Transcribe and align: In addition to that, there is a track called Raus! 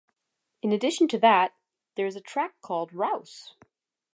In 0.63 0.71
addition 0.71 1.07
to 1.09 1.19
that, 1.19 1.53
there 1.93 2.07
is 2.07 2.15
a 2.15 2.21
track 2.21 2.59
called 2.61 2.91
Raus! 2.91 3.53